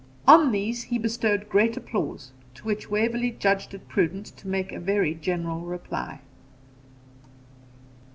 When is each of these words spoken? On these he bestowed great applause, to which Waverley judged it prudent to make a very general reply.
On 0.27 0.51
these 0.51 0.85
he 0.85 0.97
bestowed 0.97 1.47
great 1.47 1.77
applause, 1.77 2.31
to 2.55 2.65
which 2.65 2.89
Waverley 2.89 3.29
judged 3.29 3.75
it 3.75 3.87
prudent 3.87 4.25
to 4.37 4.47
make 4.47 4.71
a 4.71 4.79
very 4.79 5.13
general 5.13 5.59
reply. 5.59 6.21